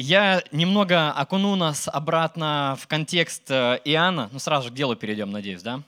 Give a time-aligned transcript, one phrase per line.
[0.00, 4.28] Я немного окуну нас обратно в контекст э, Иоанна.
[4.30, 5.82] Ну, сразу же к делу перейдем, надеюсь, да?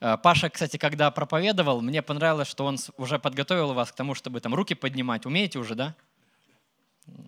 [0.00, 4.40] Э, Паша, кстати, когда проповедовал, мне понравилось, что он уже подготовил вас к тому, чтобы
[4.40, 5.26] там руки поднимать.
[5.26, 5.94] Умеете уже, да?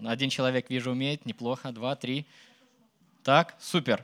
[0.03, 1.73] Один человек, вижу, умеет, неплохо.
[1.73, 2.25] Два, три.
[3.23, 4.03] Так, супер.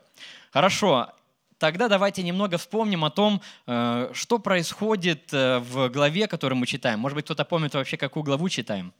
[0.50, 1.10] Хорошо.
[1.56, 7.00] Тогда давайте немного вспомним о том, э, что происходит в главе, которую мы читаем.
[7.00, 8.92] Может быть, кто-то помнит вообще, какую главу читаем?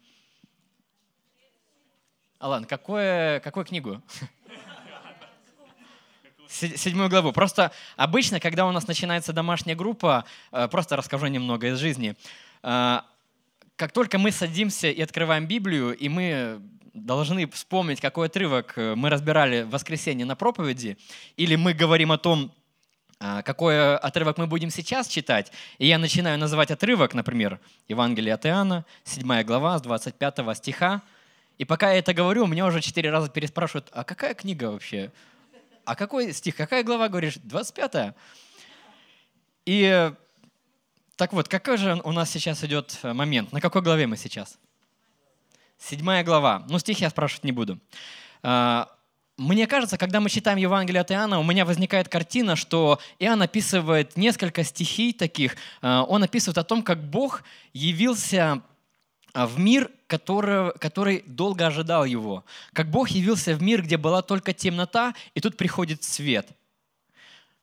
[2.45, 4.03] Алан, какое, какую книгу?
[6.47, 7.33] Седьмую главу.
[7.33, 12.17] Просто обычно, когда у нас начинается домашняя группа, э, просто расскажу немного из жизни.
[12.63, 13.01] Э,
[13.77, 16.61] как только мы садимся и открываем Библию, и мы
[16.93, 20.99] должны вспомнить, какой отрывок э, мы разбирали в воскресенье на проповеди,
[21.39, 22.53] или мы говорим о том,
[23.19, 28.85] какой отрывок мы будем сейчас читать, и я начинаю называть отрывок, например, Евангелие от Иоанна,
[29.05, 31.01] 7 глава, с 25 стиха,
[31.59, 35.13] и пока я это говорю, меня уже четыре раза переспрашивают, а какая книга вообще?
[35.85, 37.37] А какой стих, какая глава, говоришь?
[37.37, 38.15] 25-я?
[39.67, 40.13] И
[41.17, 43.53] так вот, какой же у нас сейчас идет момент?
[43.53, 44.59] На какой главе мы сейчас?
[45.79, 46.65] Седьмая глава.
[46.69, 47.79] Ну, стих я спрашивать не буду.
[48.43, 48.89] А,
[49.37, 54.17] мне кажется, когда мы читаем Евангелие от Иоанна, у меня возникает картина, что Иоанн описывает
[54.17, 55.57] несколько стихий таких.
[55.83, 58.63] А, он описывает о том, как Бог явился
[59.35, 62.45] в мир, который, который долго ожидал его.
[62.73, 66.49] Как Бог явился в мир, где была только темнота, и тут приходит свет.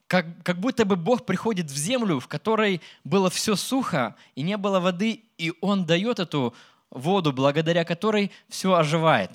[0.08, 4.58] Как, как будто бы Бог приходит в землю, в которой было все сухо, и не
[4.58, 6.54] было воды, и Он дает эту
[6.90, 9.32] воду, благодаря которой все оживает.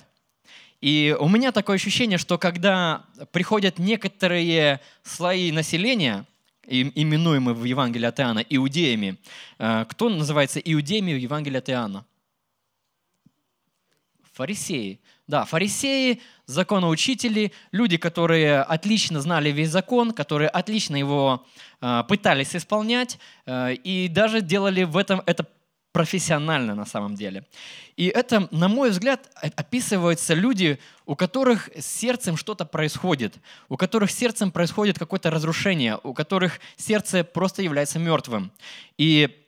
[0.82, 6.26] И у меня такое ощущение, что когда приходят некоторые слои населения,
[6.66, 9.16] именуемые в Евангелии от Иоанна иудеями,
[9.58, 12.04] э, кто называется иудеями в Евангелии от Иоанна?
[14.36, 15.00] Фарисеи.
[15.26, 21.46] Да, фарисеи, законоучители, люди, которые отлично знали весь закон, которые отлично его
[21.80, 25.46] э, пытались исполнять э, и даже делали в этом это
[25.92, 27.46] профессионально на самом деле.
[27.96, 33.36] И это, на мой взгляд, описываются люди, у которых с сердцем что-то происходит,
[33.70, 38.52] у которых с сердцем происходит какое-то разрушение, у которых сердце просто является мертвым.
[38.98, 39.45] И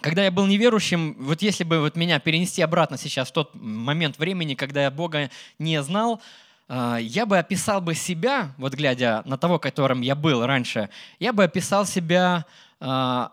[0.00, 4.18] когда я был неверующим, вот если бы вот меня перенести обратно сейчас в тот момент
[4.18, 6.22] времени, когда я Бога не знал,
[6.68, 10.88] а, я бы описал бы себя, вот глядя на того, которым я был раньше,
[11.18, 12.46] я бы описал себя
[12.78, 13.32] а,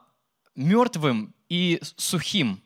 [0.56, 2.62] мертвым и сухим.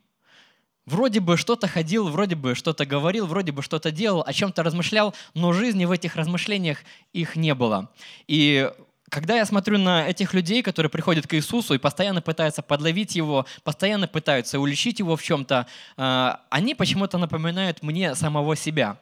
[0.86, 5.14] Вроде бы что-то ходил, вроде бы что-то говорил, вроде бы что-то делал, о чем-то размышлял,
[5.36, 6.80] но жизни в этих размышлениях
[7.14, 7.92] их не было.
[8.28, 8.72] И
[9.10, 13.46] когда я смотрю на этих людей, которые приходят к Иисусу и постоянно пытаются подловить Его,
[13.64, 18.98] постоянно пытаются уличить Его в чем-то, а, они почему-то напоминают мне самого себя.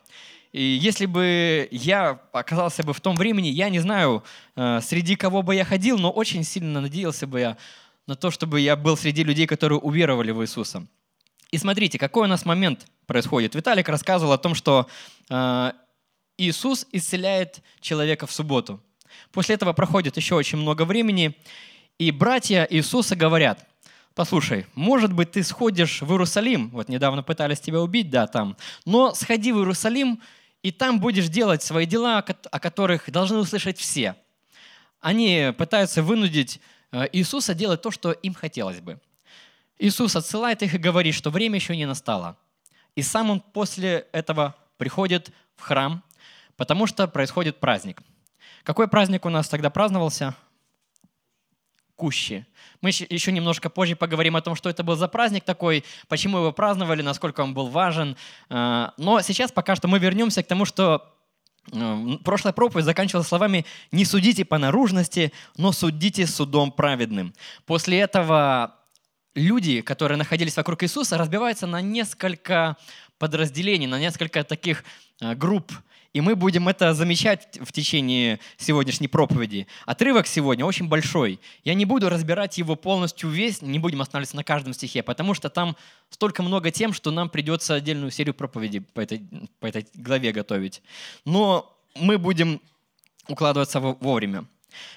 [0.54, 4.24] И если бы я оказался бы в том времени, я не знаю,
[4.56, 7.58] а, среди кого бы я ходил, но очень сильно надеялся бы я
[8.08, 10.88] на то, чтобы я был среди людей, которые уверовали в Иисуса.
[11.52, 13.56] И смотрите, какой у нас момент происходит.
[13.56, 14.88] Виталик рассказывал о том, что
[15.30, 15.74] а,
[16.38, 18.82] Иисус исцеляет человека в субботу.
[19.32, 21.38] После этого проходит еще очень много времени,
[21.98, 23.66] и братья Иисуса говорят,
[24.14, 29.14] послушай, может быть, ты сходишь в Иерусалим, вот недавно пытались тебя убить, да, там, но
[29.14, 30.22] сходи в Иерусалим,
[30.62, 34.16] и там будешь делать свои дела, о которых должны услышать все.
[35.00, 36.60] Они пытаются вынудить
[36.92, 39.00] э, Иисуса делать то, что им хотелось бы.
[39.78, 42.38] Иисус отсылает их и говорит, что время еще не настало.
[42.96, 46.04] И сам он после этого приходит в храм,
[46.58, 48.02] потому что происходит праздник–
[48.64, 50.36] какой праздник у нас тогда праздновался?
[51.96, 52.46] Кущи.
[52.82, 56.52] Мы еще немножко позже поговорим о том, что это был за праздник такой, почему его
[56.52, 58.16] праздновали, насколько он был важен.
[58.50, 61.12] А, но сейчас пока что мы вернемся к тому, что
[61.72, 67.34] э, прошлая проповедь заканчивалась словами «Не судите по наружности, но судите судом праведным».
[67.66, 68.76] После этого
[69.34, 72.78] люди, которые находились вокруг Иисуса, разбиваются на несколько
[73.18, 74.84] подразделений, на несколько таких
[75.20, 75.72] э, групп–
[76.18, 79.68] и мы будем это замечать в течение сегодняшней проповеди.
[79.86, 81.40] Отрывок сегодня очень большой.
[81.64, 85.52] Я не буду разбирать его полностью весь, не будем останавливаться на каждом стихе, потому что
[85.52, 85.78] там
[86.10, 89.22] столько много тем, что нам придется отдельную серию проповедей по этой,
[89.60, 90.82] по этой главе готовить.
[91.24, 92.62] Но мы будем
[93.28, 94.46] укладываться вовремя.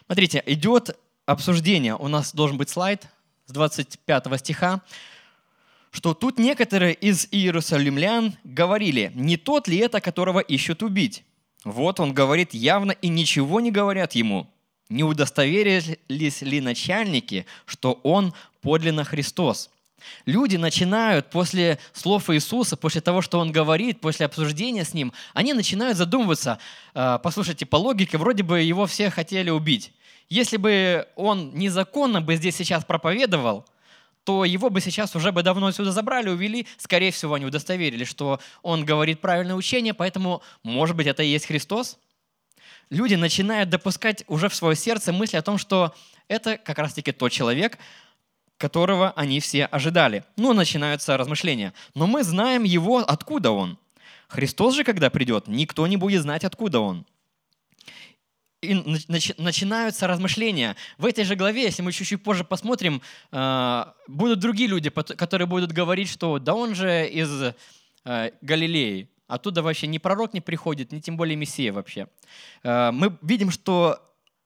[0.06, 1.96] Смотрите, идет обсуждение.
[1.96, 3.06] У нас должен быть слайд
[3.44, 4.80] с 25 стиха
[5.90, 11.24] что тут некоторые из иерусалимлян говорили, не тот ли это, которого ищут убить?
[11.64, 14.48] Вот он говорит явно и ничего не говорят ему.
[14.88, 19.70] Не удостоверились ли начальники, что он подлинно Христос?
[20.24, 25.52] Люди начинают после слов Иисуса, после того, что Он говорит, после обсуждения с Ним, они
[25.52, 26.58] начинают задумываться,
[26.94, 29.92] «А, послушайте, по логике, вроде бы его все хотели убить.
[30.28, 33.66] Если бы он незаконно бы здесь сейчас проповедовал,
[34.30, 38.38] то его бы сейчас уже бы давно сюда забрали, увели, скорее всего, они удостоверили, что
[38.62, 41.98] он говорит правильное учение, поэтому, может быть, это и есть Христос.
[42.90, 45.92] Люди начинают допускать уже в свое сердце мысли о том, что
[46.28, 47.76] это как раз-таки тот человек,
[48.56, 50.22] которого они все ожидали.
[50.36, 51.74] Ну, начинаются размышления.
[51.96, 53.78] Но мы знаем его, откуда он.
[54.28, 57.04] Христос же, когда придет, никто не будет знать, откуда он.
[58.62, 58.74] И
[59.38, 60.76] начинаются размышления.
[60.98, 63.00] В этой же главе, если мы чуть-чуть позже посмотрим,
[63.32, 67.54] а, будут другие люди, которые будут говорить, что да он же из
[68.04, 69.08] э, Галилеи.
[69.28, 72.08] Оттуда вообще ни пророк не приходит, ни тем более Мессия вообще.
[72.62, 73.98] А, мы видим, что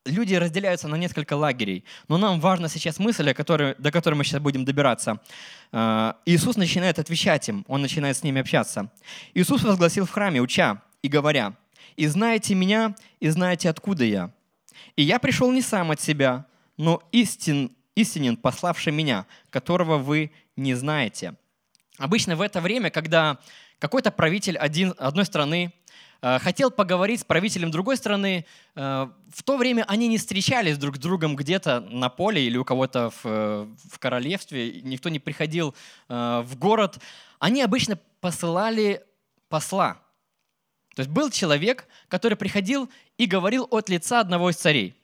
[0.05, 1.83] люди разделяются на несколько лагерей.
[2.07, 3.33] Но нам важна сейчас мысль, до
[3.91, 5.19] которой мы сейчас будем добираться.
[6.25, 8.91] Иисус начинает отвечать им, Он начинает с ними общаться.
[9.33, 11.55] Иисус возгласил в храме, уча и говоря,
[11.95, 14.31] «И знаете меня, и знаете, откуда я.
[14.95, 16.45] И я пришел не сам от себя,
[16.77, 21.35] но истин, истинен, пославший меня, которого вы не знаете».
[21.97, 23.39] Обычно в это время, когда
[23.79, 25.73] какой-то правитель один, одной страны
[26.25, 28.45] Э, хотел поговорить с правителем другой страны.
[28.75, 32.65] Э, в то время они не встречались друг с другом где-то на поле или у
[32.65, 35.75] кого-то в, э, в королевстве, никто не приходил
[36.07, 36.99] в город.
[37.39, 39.03] Они обычно посылали
[39.49, 39.97] посла.
[40.95, 44.95] То есть был человек, который приходил и говорил от лица одного из царей.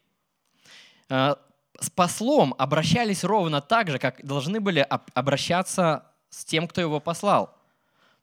[1.10, 7.56] С послом обращались ровно так же, как должны были обращаться с тем, кто его послал–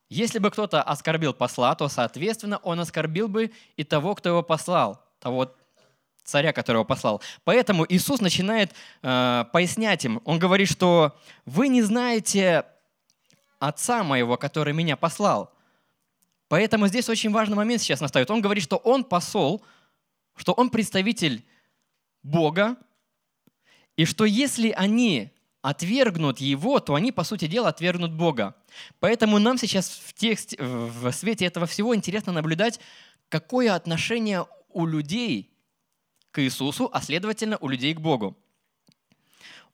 [0.08, 5.02] если бы кто-то оскорбил посла, то, соответственно, он оскорбил бы и того, кто его послал,
[5.20, 5.54] того
[6.24, 7.20] царя, которого послал.
[7.44, 8.72] Поэтому Иисус начинает
[9.02, 10.22] э, пояснять им.
[10.24, 12.64] Он говорит, что вы не знаете
[13.58, 15.52] Отца моего, который меня послал.
[16.48, 18.30] Поэтому здесь очень важный момент сейчас настает.
[18.30, 19.62] Он говорит, что он посол,
[20.34, 21.44] что он представитель
[22.22, 22.76] Бога,
[23.96, 28.54] и что если они отвергнут его, то они, по сути дела, отвергнут Бога.
[29.00, 32.80] Поэтому нам сейчас в, тексте, в свете этого всего интересно наблюдать,
[33.28, 35.50] какое отношение у людей
[36.30, 38.36] к Иисусу, а следовательно у людей к Богу.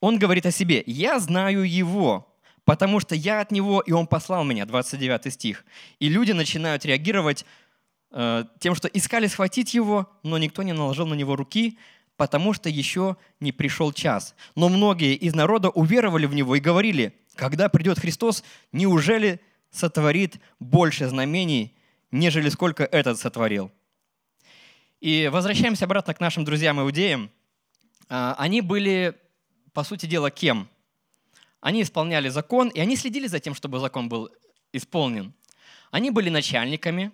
[0.01, 2.34] Он говорит о себе, «Я знаю Его,
[2.65, 5.65] потому что я от Него, и Он послал меня», 29 стих.
[5.99, 7.45] И люди начинают реагировать
[8.11, 11.79] э, тем, что искали схватить Его, но никто не наложил на Него руки,
[12.17, 14.35] потому что еще не пришел час.
[14.55, 19.41] Но многие из народа уверовали в Него и говорили, когда придет Христос, неужели
[19.71, 21.77] сотворит больше знамений,
[22.11, 23.71] нежели сколько этот сотворил?
[25.01, 27.31] И возвращаемся обратно к нашим друзьям-иудеям.
[28.09, 29.15] А, они были,
[29.73, 30.69] по сути дела, кем?
[31.65, 34.31] Они исполняли закон, и они следили за тем, чтобы закон был
[34.75, 35.33] исполнен.
[35.91, 37.11] Они были начальниками,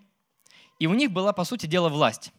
[0.81, 2.33] и у них была, по сути дела, власть.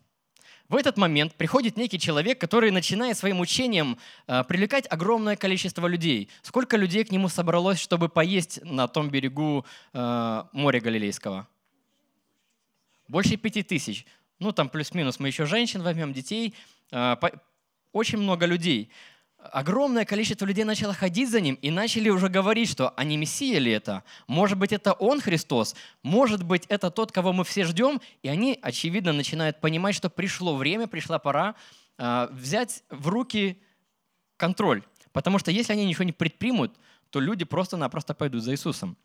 [0.68, 3.98] В этот момент приходит некий человек, который начинает своим учением
[4.28, 6.28] э, привлекать огромное количество людей.
[6.42, 11.48] Сколько людей к нему собралось, чтобы поесть на том берегу э, моря Галилейского?
[13.08, 14.06] Больше пяти тысяч.
[14.38, 16.56] Ну, там плюс-минус мы еще женщин возьмем, детей.
[16.92, 17.16] Э,
[17.94, 18.90] очень много людей
[19.52, 23.60] огромное количество людей начало ходить за ним и начали уже говорить, что а не Мессия
[23.60, 24.04] ли это?
[24.28, 25.76] Может быть, это Он Христос?
[26.04, 28.02] Может быть, это тот, кого мы все ждем?
[28.24, 31.56] И они, очевидно, начинают понимать, что пришло время, пришла пора
[31.98, 33.62] э, взять в руки
[34.38, 34.84] контроль.
[35.12, 36.78] Потому что если они ничего не предпримут,
[37.10, 38.98] то люди просто-напросто пойдут за Иисусом.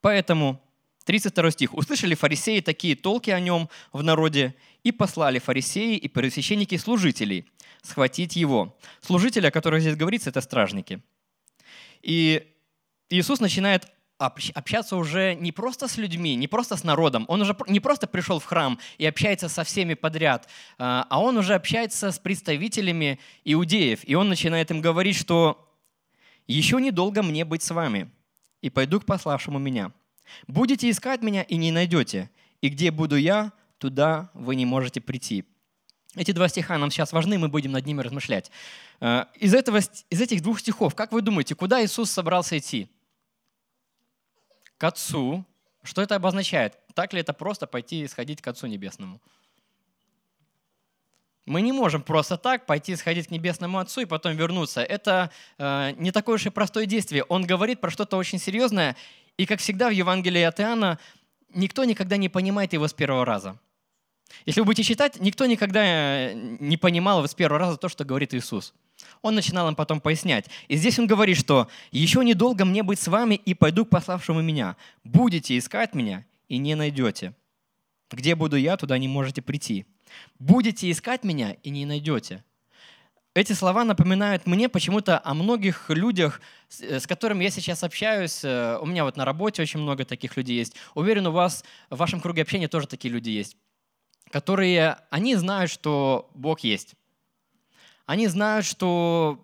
[0.00, 0.60] Поэтому
[1.06, 1.74] 32 стих.
[1.74, 4.54] «Услышали фарисеи такие толки о нем в народе,
[4.86, 7.46] и послали фарисеи и первосвященники служителей
[7.82, 8.78] схватить его».
[9.00, 11.02] Служители, о которых здесь говорится, это стражники.
[12.02, 12.46] И
[13.10, 13.88] Иисус начинает
[14.18, 17.24] общаться уже не просто с людьми, не просто с народом.
[17.28, 21.36] Он уже не просто пришел в храм и общается со всеми подряд, а, а он
[21.36, 24.00] уже общается с представителями иудеев.
[24.04, 25.68] И он начинает им говорить, что
[26.46, 28.10] «еще недолго мне быть с вами,
[28.62, 29.92] и пойду к пославшему меня».
[30.46, 35.44] Будете искать меня и не найдете, и где буду я, туда вы не можете прийти.
[36.16, 38.50] Эти два стиха нам сейчас важны, мы будем над ними размышлять.
[39.00, 42.88] Э, из, этого, из этих двух стихов, как вы думаете, куда Иисус собрался идти?
[44.78, 45.44] К Отцу.
[45.82, 46.78] Что это обозначает?
[46.94, 49.20] Так ли это просто пойти и сходить к Отцу Небесному?
[51.44, 54.82] Мы не можем просто так пойти сходить к Небесному Отцу и потом вернуться.
[54.82, 57.24] Это э, не такое уж и простое действие.
[57.24, 58.96] Он говорит про что-то очень серьезное,
[59.36, 60.98] и как всегда в Евангелии от Иоанна,
[61.54, 63.58] никто никогда не понимает его с первого раза.
[64.44, 68.34] Если вы будете читать, никто никогда э, не понимал с первого раза то, что говорит
[68.34, 68.74] Иисус.
[69.22, 70.46] Он начинал им потом пояснять.
[70.68, 74.42] И здесь он говорит, что «Еще недолго мне быть с вами, и пойду к пославшему
[74.42, 74.76] меня.
[75.04, 77.34] Будете искать меня, и не найдете.
[78.10, 79.86] Где буду я, туда не можете прийти.
[80.38, 82.44] Будете искать меня, и не найдете».
[83.36, 86.40] Эти слова напоминают мне почему-то о многих людях,
[86.70, 88.42] с которыми я сейчас общаюсь.
[88.42, 90.74] Э, у меня вот на работе очень много таких людей есть.
[90.94, 93.58] Уверен, у вас в вашем круге общения тоже такие люди есть,
[94.30, 96.94] которые, они знают, что Бог есть.
[98.06, 99.42] Они знают, что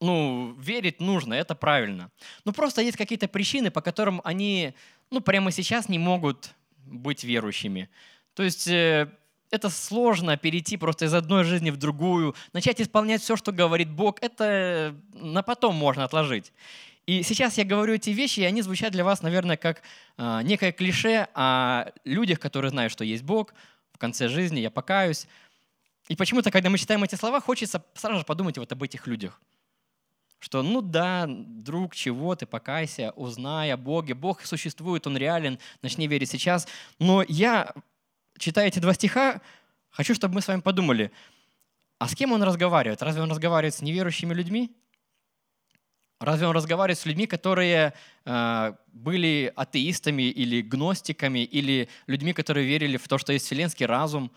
[0.00, 2.10] ну, верить нужно, это правильно.
[2.44, 4.74] Но просто есть какие-то причины, по которым они
[5.10, 6.54] ну, прямо сейчас не могут
[6.86, 7.88] быть верующими.
[8.34, 9.08] То есть э,
[9.50, 14.18] это сложно перейти просто из одной жизни в другую, начать исполнять все, что говорит Бог,
[14.22, 16.52] это на потом можно отложить.
[17.06, 19.82] И сейчас я говорю эти вещи, и они звучат для вас, наверное, как
[20.16, 23.54] э, некое клише о людях, которые знают, что есть Бог,
[24.02, 25.28] конце жизни я покаюсь.
[26.08, 29.40] И почему-то, когда мы читаем эти слова, хочется сразу же подумать вот об этих людях.
[30.40, 34.14] Что, ну да, друг, чего ты, покайся, узнай о Боге.
[34.14, 36.66] Бог существует, Он реален, начни верить сейчас.
[36.98, 37.72] Но я
[38.38, 39.40] читая эти два стиха,
[39.90, 41.12] хочу, чтобы мы с вами подумали,
[41.98, 43.02] а с кем он разговаривает?
[43.02, 44.72] Разве он разговаривает с неверующими людьми?
[46.22, 52.96] Разве он разговаривает с людьми, которые э, были атеистами или гностиками, или людьми, которые верили
[52.96, 54.30] в то, что есть вселенский разум?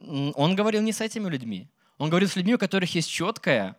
[0.00, 1.68] Он говорил не с этими людьми.
[1.98, 3.76] Он говорил с людьми, у которых есть четкая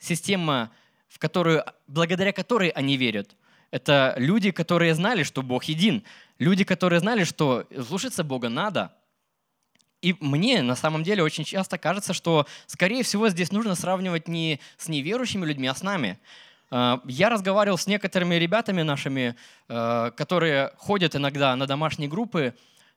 [0.00, 0.72] система,
[1.06, 3.36] в которую, благодаря которой они верят.
[3.70, 6.02] Это люди, которые знали, что Бог един.
[6.40, 8.92] Люди, которые знали, что слушаться Бога надо.
[10.02, 14.60] И мне на самом деле очень часто кажется, что, скорее всего, здесь нужно сравнивать не
[14.78, 16.18] с неверующими людьми, а с нами.
[16.70, 19.36] А, я разговаривал с некоторыми ребятами нашими,
[19.68, 22.54] а, которые ходят иногда на домашние группы,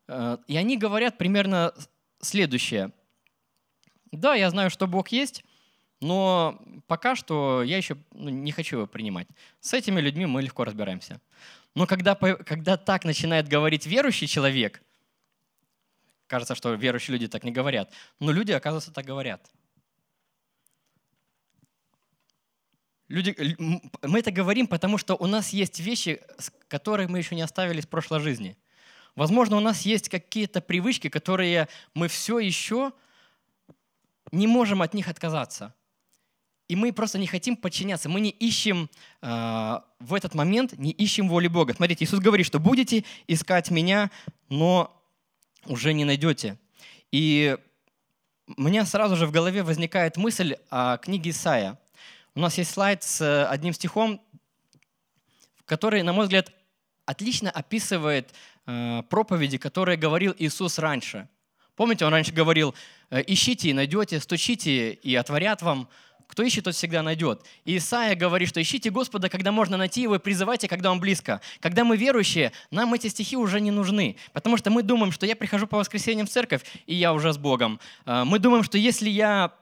[0.07, 1.73] а, и они говорят примерно
[2.21, 2.91] следующее.
[4.11, 5.43] Да, я знаю, что Бог есть,
[5.99, 9.27] но пока что я еще ну, не хочу его принимать.
[9.59, 11.19] С этими людьми мы легко разбираемся.
[11.75, 14.81] Но когда, когда так начинает говорить верующий человек,
[16.33, 19.51] кажется, что верующие люди так не говорят, но люди, оказывается, так говорят.
[23.07, 23.35] Люди,
[24.01, 26.21] мы это говорим, потому что у нас есть вещи,
[26.67, 28.57] которые мы еще не оставили с прошлой жизни.
[29.15, 32.93] Возможно, у нас есть какие-то привычки, которые мы все еще
[34.31, 35.75] не можем от них отказаться
[36.69, 38.09] и мы просто не хотим подчиняться.
[38.09, 38.89] Мы не ищем
[39.21, 41.73] э, в этот момент, не ищем воли Бога.
[41.73, 44.09] Смотрите, Иисус говорит, что будете искать меня,
[44.49, 45.02] но
[45.65, 46.57] уже не найдете.
[47.11, 47.57] И
[48.57, 51.79] меня сразу же в голове возникает мысль о книге Исаия.
[52.35, 54.21] У нас есть слайд с одним стихом,
[55.65, 56.51] который, на мой взгляд,
[57.05, 58.33] отлично описывает
[58.65, 61.27] э, проповеди, которые говорил Иисус раньше.
[61.75, 62.75] Помните, он раньше говорил,
[63.09, 65.89] «Э, ищите и найдете, стучите и отворят вам.
[66.27, 67.41] Кто ищет, тот всегда найдет.
[67.65, 71.41] И Исаия говорит, что ищите Господа, когда можно найти Его, и призывайте, когда Он близко.
[71.59, 74.15] Когда мы верующие, нам эти стихи уже не нужны.
[74.33, 77.37] Потому что мы думаем, что я прихожу по воскресеньям в церковь, и я уже с
[77.37, 77.79] Богом.
[78.05, 79.53] А, мы думаем, что если я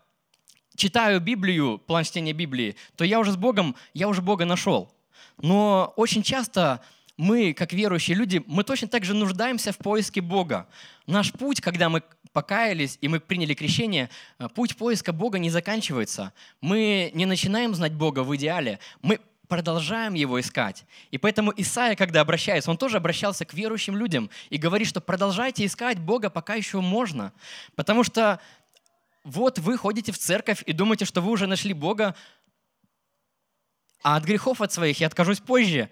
[0.76, 4.92] читаю Библию, план чтения Библии, то я уже с Богом, я уже Бога нашел.
[5.38, 6.82] Но очень часто
[7.22, 10.68] мы, как верующие люди, мы точно так же нуждаемся в поиске Бога.
[11.06, 12.02] Наш путь, когда мы
[12.34, 14.10] покаялись и мы приняли крещение,
[14.40, 16.34] э, путь поиска Бога не заканчивается.
[16.62, 20.84] Мы не начинаем знать Бога в идеале, мы продолжаем его искать.
[21.12, 25.64] И поэтому Исаия, когда обращается, он тоже обращался к верующим людям и говорит, что продолжайте
[25.64, 27.34] искать Бога, пока еще можно.
[27.76, 28.40] Потому что
[29.24, 32.16] вот вы ходите в церковь и думаете, что вы уже нашли Бога,
[34.02, 35.92] а от грехов от своих я откажусь позже.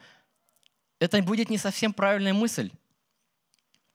[1.00, 2.72] Это будет не совсем правильная мысль.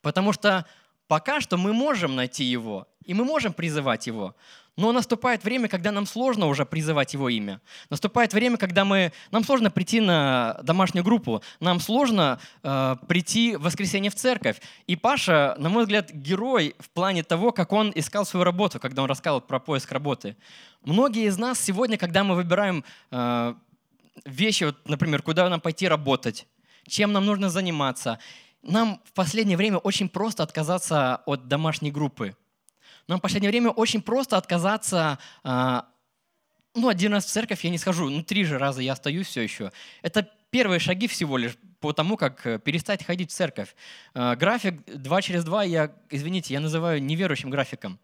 [0.01, 0.67] Потому что
[1.07, 4.35] Пока что мы можем найти Его, и мы можем призывать Его.
[4.77, 7.61] Но наступает время, когда нам сложно уже призывать Его имя.
[7.91, 13.63] Наступает время, когда мы, нам сложно прийти на домашнюю группу, нам сложно э, прийти в
[13.63, 14.61] воскресенье в церковь.
[14.87, 19.03] И Паша, на мой взгляд, герой в плане того, как он искал свою работу, когда
[19.03, 20.37] он рассказывал про поиск работы.
[20.83, 23.55] Многие из нас сегодня, когда мы выбираем э,
[24.25, 26.47] вещи, вот, например, куда нам пойти работать,
[26.87, 28.19] чем нам нужно заниматься,
[28.63, 32.37] нам в последнее время очень просто отказаться от домашней группы.
[33.09, 35.87] Нам в последнее время очень просто отказаться а,
[36.75, 39.43] ну, один раз в церковь я не схожу, ну, три же раза я остаюсь все
[39.43, 39.71] еще.
[40.03, 43.75] Это первые шаги всего лишь по тому, как э, перестать ходить в церковь.
[44.13, 47.99] А, график 2 через 2 я, извините, я называю неверующим графиком.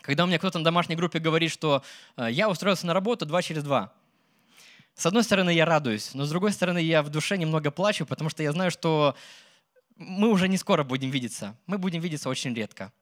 [0.00, 1.82] Когда у меня кто-то на домашней группе говорит, что
[2.16, 3.92] э, я устроился на работу 2 через 2.
[4.94, 8.30] С одной стороны, я радуюсь, но с другой стороны, я в душе немного плачу, потому
[8.30, 9.16] что я знаю, что
[9.96, 11.56] мы уже не скоро будем видеться.
[11.66, 12.92] Мы будем видеться очень редко.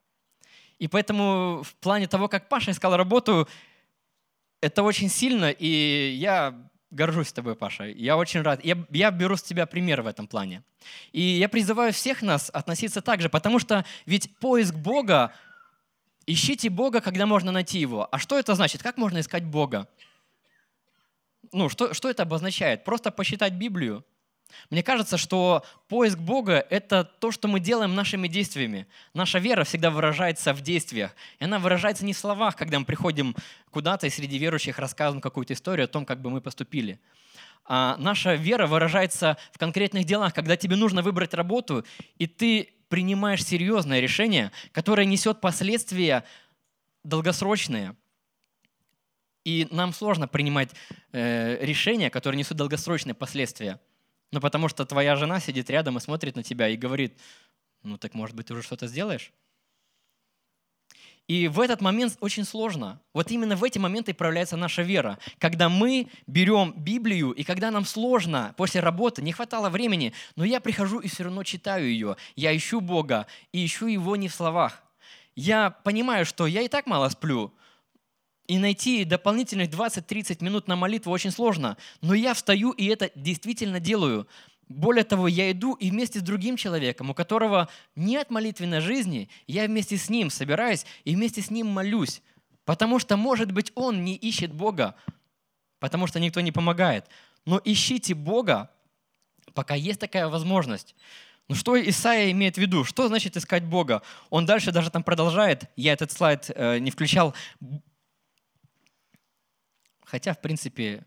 [0.78, 3.48] И поэтому в плане того, как Паша искал работу,
[4.60, 6.54] это очень сильно, и я
[6.90, 7.84] горжусь тобой, Паша.
[7.84, 8.64] Я очень рад.
[8.64, 10.62] Я, я беру с тебя пример в этом плане.
[11.12, 15.32] И я призываю всех нас относиться так же, потому что ведь поиск Бога,
[16.26, 18.08] ищите Бога, когда можно найти Его.
[18.10, 18.82] А что это значит?
[18.82, 19.88] Как можно искать Бога?
[21.52, 22.84] Ну, что, что это обозначает?
[22.84, 24.04] Просто посчитать Библию?
[24.70, 28.86] Мне кажется, что поиск Бога— это то, что мы делаем нашими действиями.
[29.14, 31.14] Наша вера всегда выражается в действиях.
[31.38, 33.34] И она выражается не в словах, когда мы приходим
[33.70, 37.00] куда-то и среди верующих рассказываем какую-то историю о том, как бы мы поступили.
[37.64, 41.84] А наша вера выражается в конкретных делах, когда тебе нужно выбрать работу,
[42.18, 46.24] и ты принимаешь серьезное решение, которое несет последствия
[47.04, 47.96] долгосрочные.
[49.44, 50.70] И нам сложно принимать
[51.12, 53.80] э, решения, которые несут долгосрочные последствия.
[54.30, 57.18] Ну, потому что твоя жена сидит рядом и смотрит на тебя и говорит,
[57.82, 59.32] ну так может быть ты уже что-то сделаешь?
[61.28, 63.00] И в этот момент очень сложно.
[63.14, 65.18] Вот именно в эти моменты проявляется наша вера.
[65.38, 70.60] Когда мы берем Библию, и когда нам сложно после работы, не хватало времени, но я
[70.60, 72.16] прихожу и все равно читаю ее.
[72.34, 74.82] Я ищу Бога и ищу Его не в словах.
[75.36, 77.54] Я понимаю, что я и так мало сплю,
[78.46, 81.76] и найти дополнительных 20-30 минут на молитву очень сложно.
[82.00, 84.26] Но я встаю и это действительно делаю.
[84.68, 89.66] Более того, я иду и вместе с другим человеком, у которого нет молитвенной жизни, я
[89.66, 92.22] вместе с ним собираюсь и вместе с ним молюсь.
[92.64, 94.94] Потому что, может быть, он не ищет Бога,
[95.78, 97.06] потому что никто не помогает.
[97.44, 98.70] Но ищите Бога,
[99.52, 100.94] пока есть такая возможность.
[101.48, 102.84] Ну что Исаия имеет в виду?
[102.84, 104.02] Что значит искать Бога?
[104.30, 107.34] Он дальше даже там продолжает, я этот слайд э, не включал,
[110.12, 111.02] Хотя, в принципе,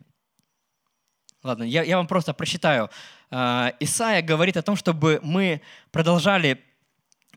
[1.44, 2.90] ладно, я, я вам просто прочитаю.
[3.30, 6.60] А, Исаия говорит о том, чтобы мы продолжали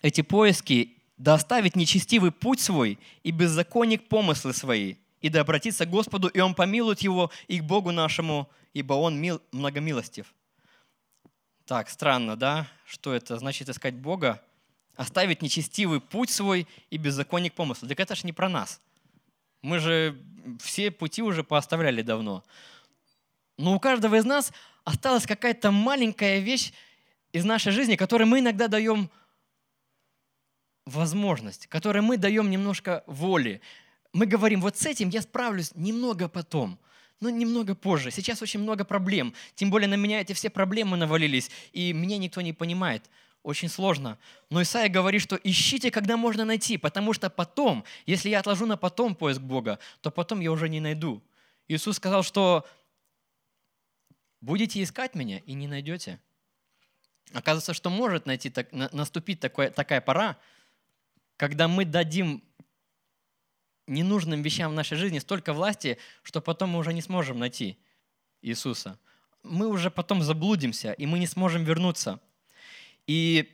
[0.00, 5.90] эти поиски, да оставить нечестивый путь свой и беззаконник помыслы свои, и да обратиться к
[5.90, 10.32] Господу, и Он помилует его и к Богу нашему, ибо Он мил, многомилостив.
[11.66, 12.66] Так, странно, да?
[12.86, 14.42] Что это значит искать Бога?
[14.96, 17.88] Оставить нечестивый путь свой и беззаконник помыслы.
[17.88, 18.80] Так это ж не про нас.
[19.62, 20.20] Мы же
[20.60, 22.44] все пути уже пооставляли давно.
[23.56, 24.52] Но у каждого из нас
[24.84, 26.72] осталась какая-то маленькая вещь
[27.32, 29.10] из нашей жизни, которой мы иногда даем
[30.86, 33.60] возможность, которой мы даем немножко воли.
[34.12, 36.78] Мы говорим, вот с этим я справлюсь немного потом,
[37.20, 38.10] но немного позже.
[38.10, 39.34] Сейчас очень много проблем.
[39.54, 43.10] Тем более на меня эти все проблемы навалились, и меня никто не понимает
[43.42, 44.18] очень сложно.
[44.50, 48.76] Но Исаия говорит, что ищите, когда можно найти, потому что потом, если я отложу на
[48.76, 51.22] потом поиск Бога, то потом я уже не найду.
[51.68, 52.66] Иисус сказал, что
[54.40, 56.20] будете искать меня и не найдете.
[57.32, 60.38] Оказывается, что может найти, так, наступить такой, такая пора,
[61.36, 62.42] когда мы дадим
[63.86, 67.78] ненужным вещам в нашей жизни столько власти, что потом мы уже не сможем найти
[68.42, 68.98] Иисуса.
[69.42, 72.20] Мы уже потом заблудимся, и мы не сможем вернуться–
[73.08, 73.48] и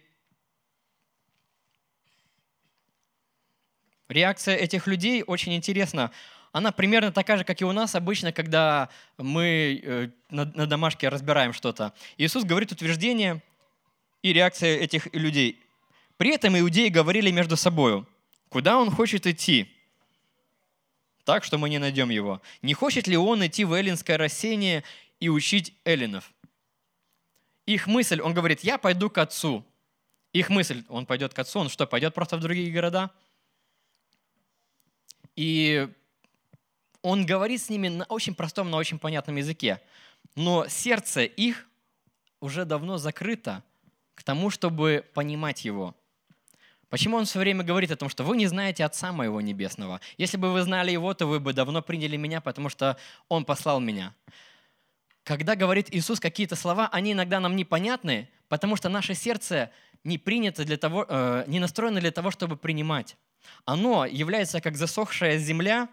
[4.08, 6.10] реакция этих людей очень интересна.
[6.52, 11.52] Она примерно такая же, как и у нас обычно, когда мы э, на, домашке разбираем
[11.52, 11.94] что-то.
[12.18, 13.42] Иисус говорит утверждение
[14.22, 15.62] и реакция этих людей.
[16.16, 18.04] При этом иудеи говорили между собой,
[18.48, 19.70] куда он хочет идти,
[21.24, 22.42] так, что мы не найдем его.
[22.60, 24.82] Не хочет ли он идти в эллинское рассеяние
[25.20, 26.33] и учить эллинов?
[27.66, 29.64] Их мысль, он говорит, я пойду к отцу.
[30.32, 33.10] Их мысль, он пойдет к отцу, он что, пойдет просто в другие города?
[35.36, 35.88] И
[37.02, 39.80] он говорит с ними на очень простом, на очень понятном языке.
[40.34, 41.66] Но сердце их
[42.40, 43.62] уже давно закрыто
[44.14, 45.94] к тому, чтобы понимать его.
[46.88, 50.00] Почему он все время говорит о том, что вы не знаете Отца моего Небесного?
[50.16, 52.96] Если бы вы знали Его, то вы бы давно приняли меня, потому что
[53.28, 54.14] Он послал меня
[55.24, 59.70] когда говорит Иисус какие-то слова, они иногда нам непонятны, потому что наше сердце
[60.04, 63.16] не принято для того, э, не настроено для того, чтобы принимать.
[63.64, 65.88] Оно является как засохшая земля,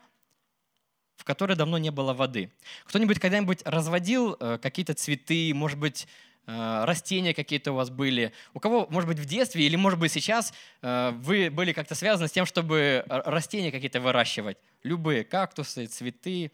[1.16, 2.52] в которой давно не было воды.
[2.86, 6.08] Кто-нибудь когда-нибудь разводил э, какие-то цветы, может быть,
[6.48, 8.34] э, растения какие-то у вас были?
[8.54, 12.28] У кого, может быть, в детстве или, может быть, сейчас э, вы были как-то связаны
[12.28, 14.58] с тем, чтобы растения какие-то выращивать?
[14.84, 16.52] Любые, кактусы, цветы,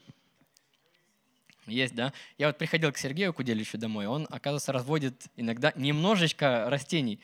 [1.68, 2.14] есть, да?
[2.38, 7.20] Я вот приходил к Сергею Куделичу домой, он, оказывается, разводит иногда немножечко растений.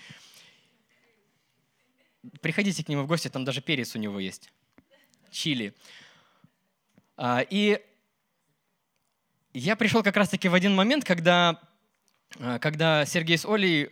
[2.41, 4.51] Приходите к нему в гости, там даже перец у него есть.
[5.31, 5.73] Чили.
[7.17, 7.81] А, и
[9.53, 11.59] я пришел как раз-таки в один момент, когда,
[12.39, 13.89] а, когда Сергей с Олей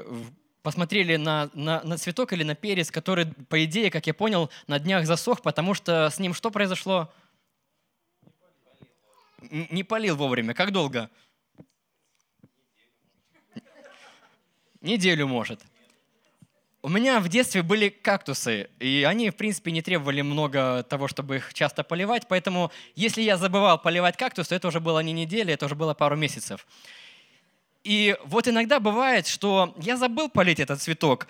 [0.64, 4.80] посмотрели на, на, на цветок или на перец, который, по идее, как я понял, на
[4.80, 7.12] днях засох, потому что с ним что произошло?
[9.50, 10.54] Не полил вовремя.
[10.54, 11.10] Как долго?
[14.82, 15.62] Неделю, может.
[16.84, 21.36] У меня в детстве были кактусы, и они, в принципе, не требовали много того, чтобы
[21.36, 25.68] их часто поливать, поэтому если я забывал поливать кактус, это уже было не неделя, это
[25.68, 26.66] уже было пару месяцев.
[27.84, 31.28] И вот иногда бывает, что я забыл полить этот цветок,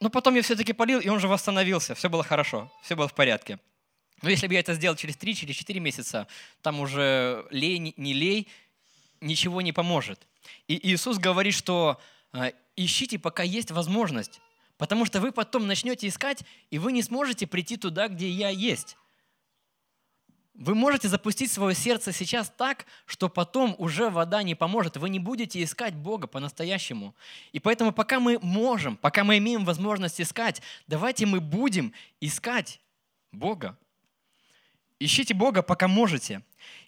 [0.00, 3.14] но потом я все-таки полил, и он же восстановился, все было хорошо, все было в
[3.14, 3.58] порядке.
[4.22, 6.26] Но если бы я это сделал через 3 через 4 месяца,
[6.62, 8.48] там уже лей, не лей,
[9.20, 10.26] ничего не поможет.
[10.68, 12.00] И Иисус говорит, что
[12.32, 14.40] а, ищите, пока есть возможность.
[14.78, 18.96] Потому что вы потом начнете искать, и вы не сможете прийти туда, где я есть.
[20.54, 24.96] Вы можете запустить свое сердце сейчас так, что потом уже вода не поможет.
[24.96, 27.14] Вы не будете искать Бога по-настоящему.
[27.52, 32.80] И поэтому пока мы можем, пока мы имеем возможность искать, давайте мы будем искать
[33.30, 33.78] Бога.
[35.04, 36.42] Ищите Бога, пока можете.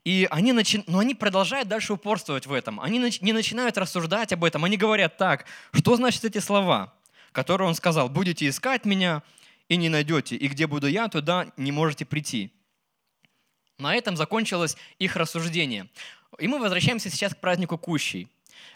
[0.04, 0.84] И они, начи...
[0.86, 2.80] Но они продолжают дальше упорствовать в этом.
[2.80, 4.64] Они не начинают рассуждать об этом.
[4.64, 6.94] Они говорят так, что значит эти слова,
[7.32, 9.22] которые он сказал, будете искать меня
[9.68, 12.52] и не найдете, и где буду я, туда не можете прийти.
[13.78, 15.88] На этом закончилось их рассуждение.
[16.38, 18.28] И мы возвращаемся сейчас к празднику Кущей.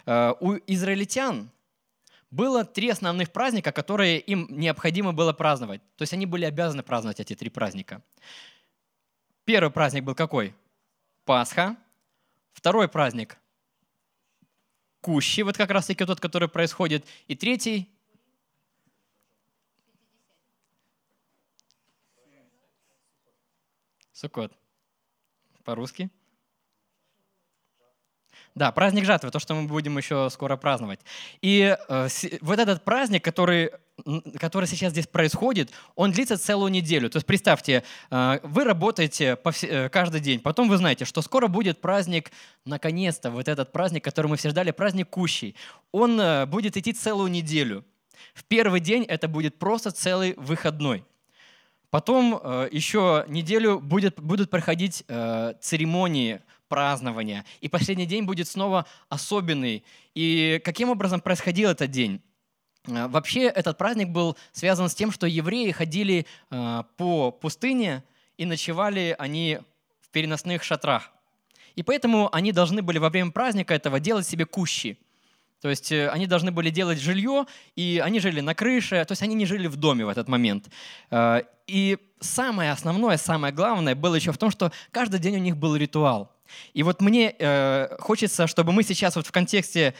[0.05, 1.49] Э, у израильтян
[2.31, 5.81] было три основных праздника, которые им необходимо было праздновать.
[5.95, 8.01] То есть они были обязаны праздновать эти три праздника.
[9.49, 10.53] Первый праздник был какой?
[11.25, 11.75] Пасха.
[12.53, 13.39] Второй праздник–
[15.01, 17.03] Кущи, вот как раз-таки тот, который происходит.
[17.25, 17.89] И третий–
[24.13, 24.55] Суккот.
[25.63, 26.11] По-русски?
[28.53, 30.99] Да, праздник жатвы, то, что мы будем еще скоро праздновать.
[31.41, 32.07] И э,
[32.41, 33.71] вот этот праздник, который
[34.39, 37.09] который сейчас здесь происходит, он длится целую неделю.
[37.09, 41.81] То есть представьте, э, вы работаете э, каждый день, потом вы знаете, что скоро будет
[41.81, 42.31] праздник,
[42.65, 45.55] наконец-то, вот этот праздник, который мы все ждали, праздник Кущий.
[45.91, 47.85] Он э, будет идти целую неделю.
[48.33, 51.05] В первый день это будет просто целый выходной.
[51.89, 52.33] Потом
[52.69, 57.45] еще неделю будет, будут проходить церемонии празднования.
[57.61, 59.83] И последний день будет снова особенный.
[60.13, 62.21] И каким образом происходил этот день?
[62.87, 68.03] Э, вообще этот праздник был связан с тем, что евреи ходили э, по пустыне
[68.37, 69.59] и ночевали они
[70.01, 71.11] в переносных шатрах.
[71.75, 74.97] И поэтому они должны были во время праздника этого делать себе кущи.
[75.61, 79.21] То есть э, они должны были делать жилье, и они жили на крыше, то есть
[79.21, 80.69] они не жили в доме в этот момент.
[81.67, 85.75] И самое основное, самое главное было еще в том, что каждый день у них был
[85.75, 86.31] ритуал.
[86.73, 87.35] И вот мне
[87.99, 89.93] хочется, чтобы мы сейчас вот в контексте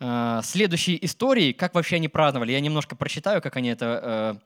[0.00, 2.52] Э, следующей истории, как вообще они праздновали.
[2.52, 4.40] Я немножко прочитаю, как они это, э,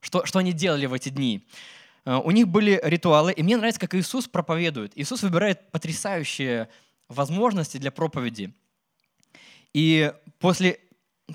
[0.00, 1.46] что, что они делали в эти дни.
[2.04, 4.92] Э, у них были ритуалы, и мне нравится, как Иисус проповедует.
[4.96, 6.68] Иисус выбирает потрясающие
[7.08, 8.52] возможности для проповеди.
[9.72, 10.80] И после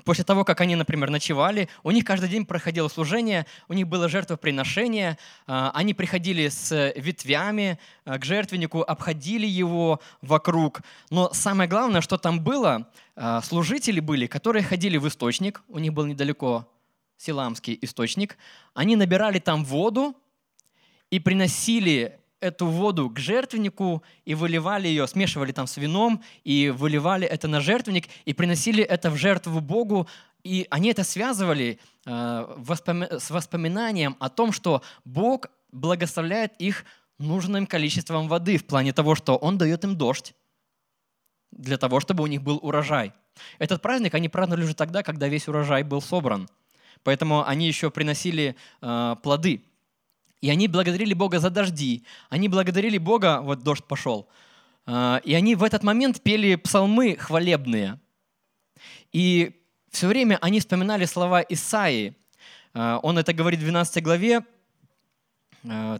[0.02, 4.08] после того, как они, например, ночевали, у них каждый день проходило служение, у них было
[4.08, 10.82] жертвоприношение, а, они приходили с ветвями а, к жертвеннику, обходили его вокруг.
[11.10, 15.92] Но самое главное, что там было, а, служители были, которые ходили в источник, у них
[15.92, 16.68] был недалеко
[17.16, 18.36] Силамский источник,
[18.74, 20.16] они набирали там воду
[21.10, 27.26] и приносили эту воду к жертвеннику и выливали ее, смешивали там с вином и выливали
[27.26, 30.06] это на жертвенник и приносили это в жертву Богу.
[30.44, 32.56] И они это связывали э,
[33.18, 36.84] с воспоминанием о том, что Бог благословляет их
[37.18, 40.34] нужным количеством воды в плане того, что Он дает им дождь
[41.50, 43.12] для того, чтобы у них был урожай.
[43.58, 46.48] Этот праздник они праздновали уже тогда, когда весь урожай был собран.
[47.02, 49.62] Поэтому они еще приносили э, плоды.
[50.44, 52.04] И они благодарили Бога за дожди.
[52.28, 54.28] Они благодарили Бога, вот дождь пошел.
[54.84, 57.98] А, и они в этот момент пели псалмы хвалебные.
[59.10, 62.14] И все время они вспоминали слова Исаии.
[62.74, 64.44] А, он это говорит в 12 главе,
[65.66, 65.98] а,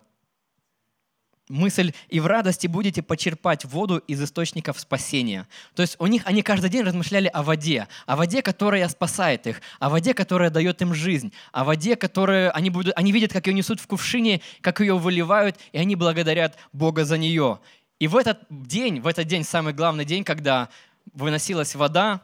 [1.48, 5.46] мысль «и в радости будете почерпать воду из источников спасения».
[5.74, 9.61] То есть у них они каждый день размышляли о воде, о воде, которая спасает их,
[9.78, 13.54] о воде, которая дает им жизнь, о воде, которую они, будут, они видят, как ее
[13.54, 17.61] несут в кувшине, как ее выливают, и они благодарят Бога за нее.
[17.98, 20.68] И в этот день, в этот день, самый главный день, когда
[21.12, 22.22] выносилась вода,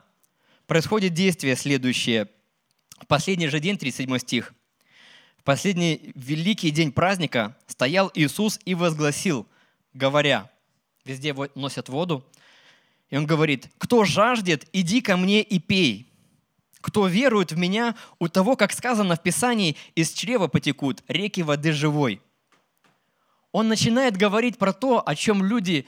[0.66, 2.28] происходит действие следующее.
[3.06, 4.54] Последний же день, 37 стих–
[5.40, 9.46] в последний великий день праздника стоял Иисус и возгласил,
[9.94, 10.50] говоря,
[11.06, 12.22] везде носят воду,
[13.08, 16.06] и он говорит, кто жаждет, иди ко мне и пей.
[16.82, 21.72] Кто верует в меня, у того, как сказано в Писании, из чрева потекут реки воды
[21.72, 22.20] живой.
[23.50, 25.86] Он начинает говорить про то, о чем люди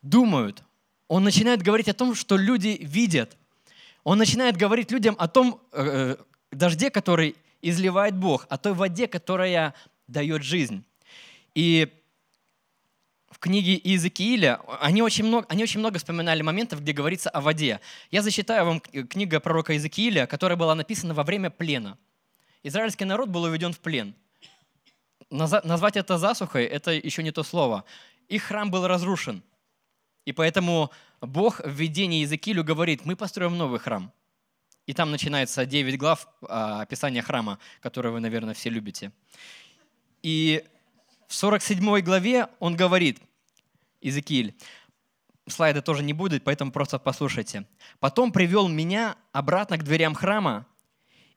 [0.00, 0.62] думают.
[1.08, 3.36] Он начинает говорить о том, что люди видят.
[4.02, 7.36] Он начинает говорить людям о том э, э дожде, который
[7.70, 9.74] изливает Бог, о той воде, которая
[10.06, 10.84] дает жизнь.
[11.54, 11.88] И
[13.30, 17.80] в книге Иезекииля они очень, много, они очень много вспоминали моментов, где говорится о воде.
[18.10, 21.98] Я зачитаю вам книгу пророка Иезекииля, которая была написана во время плена.
[22.62, 24.14] Израильский народ был уведен в плен.
[25.30, 27.84] Назвать это засухой– это еще не то слово.
[28.28, 29.42] Их храм был разрушен.
[30.24, 34.12] И поэтому Бог в видении Иезекиилю говорит, мы построим новый храм.
[34.86, 39.12] И там начинается 9 глав а, описания храма, который вы, наверное, все любите.
[40.22, 40.64] И
[41.28, 43.20] в 47 главе он говорит,
[44.00, 44.54] Иезекииль,
[45.46, 47.66] слайда тоже не будет, поэтому просто послушайте.
[48.00, 50.66] «Потом привел меня обратно к дверям храма,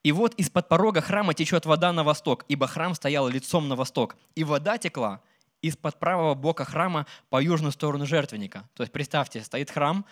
[0.04, 4.16] и вот из-под порога храма течет вода на восток, ибо храм стоял лицом на восток,
[4.36, 5.22] и вода текла
[5.62, 8.70] из-под правого бока храма по южную сторону жертвенника».
[8.76, 10.06] То есть представьте, стоит храм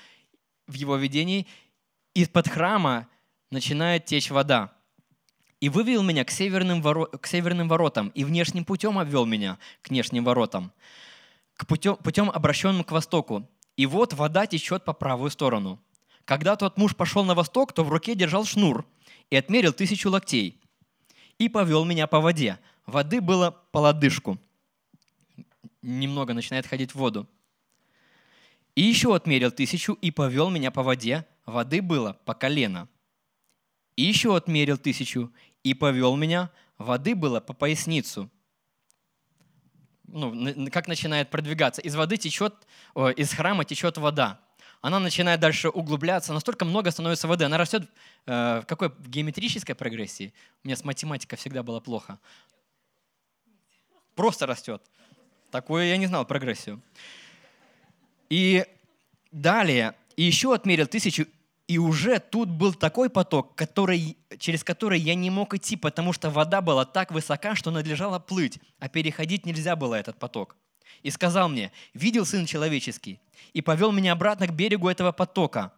[0.68, 1.48] в его видении,
[2.14, 3.08] из-под храма
[3.56, 4.74] начинает течь вода.
[5.62, 7.06] И вывел меня к северным, воро...
[7.06, 10.72] к северным воротам, и внешним путем обвел меня к внешним воротам,
[11.56, 13.50] к путем, путем обращенным к востоку.
[13.78, 15.82] И вот вода течет по правую сторону.
[16.26, 18.86] Когда тот муж пошел на восток, то в руке держал шнур
[19.30, 20.62] и отмерил тысячу локтей.
[21.38, 22.60] И повел меня по воде.
[22.86, 24.38] Воды было по лодыжку.
[25.82, 27.28] Немного начинает ходить в воду.
[28.76, 31.26] И еще отмерил тысячу и повел меня по воде.
[31.46, 32.90] Воды было по колено.
[33.96, 35.32] И еще отмерил тысячу
[35.64, 36.52] и повел меня.
[36.78, 38.30] Воды было по поясницу.
[40.08, 41.82] Ну, как начинает продвигаться?
[41.82, 42.54] Из воды течет,
[43.16, 44.40] из храма течет вода.
[44.82, 47.46] Она начинает дальше углубляться, настолько много становится воды.
[47.46, 47.90] Она растет
[48.28, 48.90] э, в какой?
[48.90, 50.32] В геометрической прогрессии.
[50.64, 52.20] У меня с математикой всегда было плохо.
[54.14, 54.84] Просто растет.
[55.50, 56.84] Такое я не знал прогрессию.
[58.30, 58.64] И
[59.32, 61.26] далее, и еще отмерил тысячу
[61.68, 66.30] и уже тут был такой поток, который, через который я не мог идти, потому что
[66.30, 70.56] вода была так высока, что надлежало плыть, а переходить нельзя было этот поток.
[71.02, 73.20] И сказал мне, видел Сын Человеческий,
[73.54, 75.74] и повел меня обратно к берегу этого потока.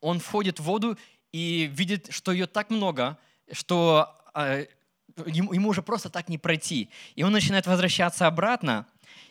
[0.00, 0.96] Он входит в воду
[1.32, 3.18] и видит, что ее так много,
[3.52, 4.66] что э,
[5.26, 6.88] ему, ему уже просто так не пройти.
[7.14, 8.86] И он начинает возвращаться обратно.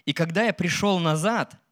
[0.06, 1.56] И когда я пришел назад–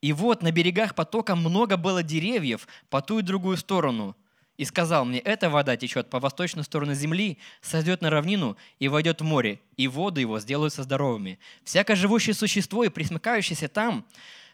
[0.00, 4.16] и вот на берегах потока много было деревьев по ту и другую сторону.
[4.56, 9.20] И сказал мне, эта вода течет по восточной стороне земли, сойдет на равнину и войдет
[9.20, 11.38] в море, и воды его сделаются здоровыми.
[11.62, 14.04] Всякое живущее существо и присмыкающееся там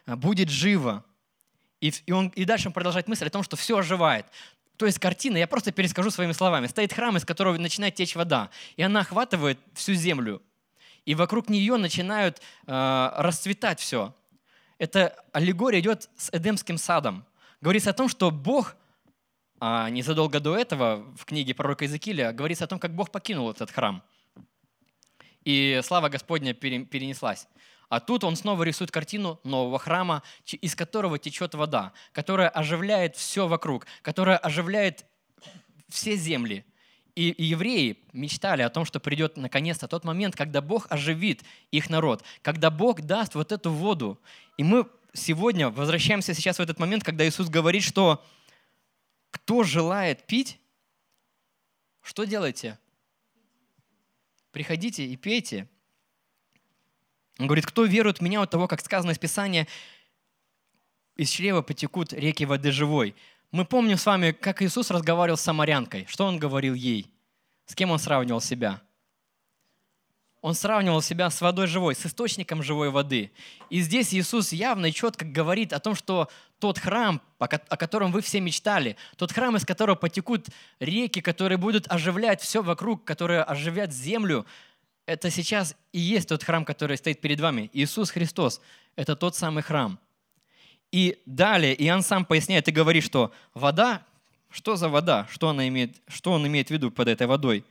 [0.05, 1.03] а, будет живо.
[1.81, 4.27] И, он, и дальше он продолжает мысль о том, что все оживает.
[4.77, 6.67] То есть картина, я просто перескажу своими словами.
[6.67, 10.41] Стоит храм, из которого начинает течь вода, и она охватывает всю землю.
[11.05, 14.13] И вокруг нее начинают э, расцветать все
[14.77, 17.25] эта аллегория идет с Эдемским садом.
[17.61, 18.75] Говорится о том, что Бог,
[19.59, 23.71] а незадолго до этого в книге пророка Иезекииля говорится о том, как Бог покинул этот
[23.71, 24.03] храм.
[25.43, 27.47] И слава Господня перенеслась.
[27.87, 33.47] А тут он снова рисует картину нового храма, из которого течет вода, которая оживляет все
[33.47, 35.05] вокруг, которая оживляет
[35.87, 36.65] все земли.
[37.15, 42.23] И, евреи мечтали о том, что придет наконец-то тот момент, когда Бог оживит их народ,
[42.41, 44.19] когда Бог даст вот эту воду.
[44.57, 48.23] И мы сегодня возвращаемся сейчас в этот момент, когда Иисус говорит, что
[49.31, 50.59] кто желает пить,
[52.01, 52.77] что делайте?
[54.51, 55.67] Приходите и пейте.
[57.39, 59.67] Он говорит, кто верует в меня от того, как сказано из Писания,
[61.15, 63.15] из чрева потекут реки воды живой.
[63.55, 66.05] Мы помним с вами, как Иисус разговаривал с самарянкой.
[66.09, 67.09] Что Он говорил ей?
[67.65, 68.81] С кем Он сравнивал себя?
[70.41, 73.31] Он сравнивал себя с водой живой, с источником живой воды.
[73.69, 78.19] И здесь Иисус явно и четко говорит о том, что тот храм, о котором вы
[78.19, 80.47] все мечтали, тот храм, из которого потекут
[80.81, 84.45] реки, которые будут оживлять все вокруг, которые оживят землю,
[85.05, 87.69] это сейчас и есть тот храм, который стоит перед вами.
[87.71, 88.59] Иисус Христос–
[88.97, 89.97] это тот самый храм–
[90.91, 94.05] и далее Иоанн сам поясняет и говорит, что вода,
[94.49, 97.65] что за вода, что, она имеет, что он имеет в виду под этой водой?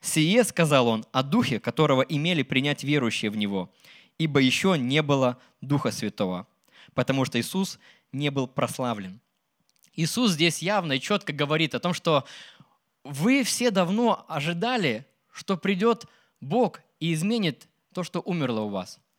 [0.00, 3.70] «Сие,— сказал он,— о Духе, которого имели принять верующие в Него,
[4.16, 6.46] ибо еще не было Духа Святого,
[6.94, 7.78] потому что Иисус
[8.10, 9.20] не был прославлен».
[9.94, 12.24] Иисус здесь явно и четко говорит о том, что
[13.04, 16.06] вы все давно ожидали, что придет
[16.40, 18.98] Бог и изменит то, что умерло у вас–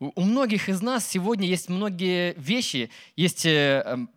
[0.00, 4.10] у многих из нас сегодня есть многие вещи, есть э, эм,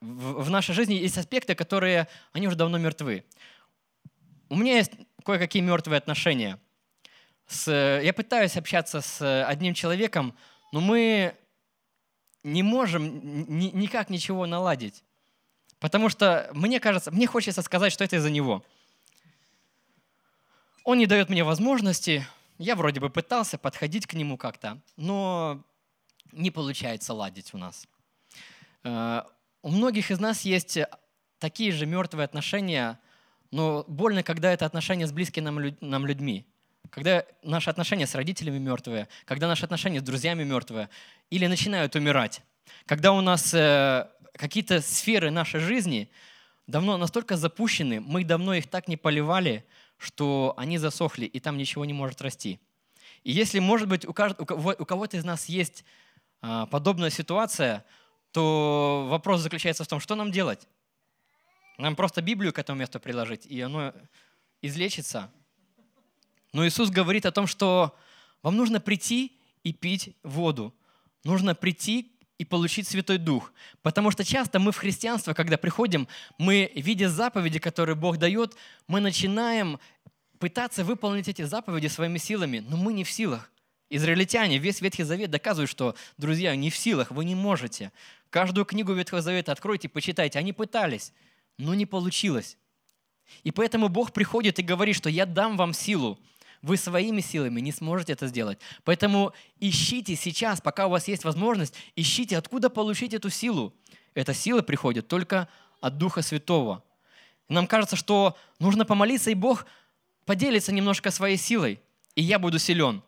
[0.00, 3.24] в нашей жизни есть аспекты, которые, они уже давно мертвы.
[4.50, 4.92] У меня есть
[5.24, 6.60] кое-какие мертвые отношения.
[7.46, 7.70] С,
[8.02, 10.34] я пытаюсь общаться с одним человеком,
[10.72, 11.34] но мы
[12.42, 15.02] не можем ни, никак ничего наладить.
[15.78, 18.62] Потому что мне кажется, мне хочется сказать, что это из-за него.
[20.84, 22.26] Он не дает мне возможности,
[22.58, 25.64] я вроде бы пытался подходить к нему как-то, но
[26.32, 27.86] не получается ладить у нас.
[28.82, 29.22] Э,
[29.62, 30.78] у многих из нас есть
[31.38, 33.00] такие же мертвые отношения,
[33.50, 36.46] но больно, когда это отношения с близкими нам людьми.
[36.90, 40.90] Когда наши отношения с родителями мертвые, когда наши отношения с друзьями мертвые,
[41.30, 42.42] или начинают умирать.
[42.86, 46.10] Когда у нас э, какие-то сферы нашей жизни
[46.66, 49.64] давно настолько запущены, мы давно их так не поливали,
[50.04, 52.60] что они засохли, и там ничего не может расти.
[53.24, 55.84] И если, может быть, у, кого-то из нас есть
[56.42, 57.84] а, подобная ситуация,
[58.30, 60.68] то вопрос заключается в том, что нам делать?
[61.78, 63.92] Нам просто Библию к этому месту приложить, и оно
[64.60, 65.32] излечится.
[66.52, 67.96] Но Иисус говорит о том, что
[68.42, 70.74] вам нужно прийти и пить воду.
[71.24, 73.52] Нужно прийти и получить Святой Дух.
[73.82, 78.56] Потому что часто мы в христианство, когда приходим, мы, видя заповеди, которые Бог дает,
[78.88, 79.78] мы начинаем
[80.38, 83.50] пытаться выполнить эти заповеди своими силами, но мы не в силах.
[83.90, 87.92] Израильтяне, весь Ветхий Завет доказывают, что, друзья, не в силах, вы не можете.
[88.30, 90.38] Каждую книгу Ветхого Завета откройте, почитайте.
[90.38, 91.12] Они пытались,
[91.58, 92.58] но не получилось.
[93.44, 96.18] И поэтому Бог приходит и говорит, что я дам вам силу,
[96.64, 98.58] вы своими силами не сможете это сделать.
[98.84, 103.74] Поэтому ищите сейчас, пока у вас есть возможность, ищите, откуда получить эту силу.
[104.14, 105.48] Эта сила приходит только
[105.80, 106.82] от Духа Святого.
[107.50, 109.66] нам кажется, что нужно помолиться, и Бог
[110.24, 111.80] поделится немножко своей силой,
[112.14, 113.02] и я буду силен.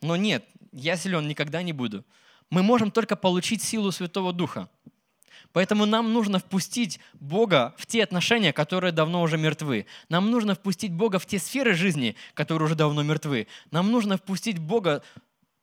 [0.00, 2.04] Но нет, я силен никогда не буду.
[2.48, 4.70] Мы можем только получить силу Святого Духа.
[5.52, 9.86] Поэтому нам нужно впустить Бога в те отношения, которые давно уже мертвы.
[10.08, 13.46] Нам нужно впустить Бога в те сферы жизни, которые уже давно мертвы.
[13.70, 15.02] Нам нужно впустить Бога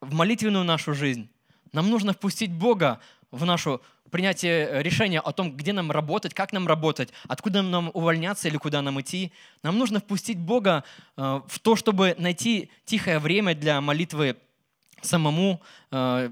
[0.00, 1.28] в молитвенную нашу жизнь.
[1.72, 3.00] Нам нужно впустить Бога
[3.30, 8.48] в нашу принятие решения о том, где нам работать, как нам работать, откуда нам увольняться
[8.48, 9.32] или куда нам идти.
[9.62, 10.84] Нам нужно впустить Бога
[11.16, 14.36] э, в то, чтобы найти тихое время для молитвы
[15.00, 16.30] самому, э,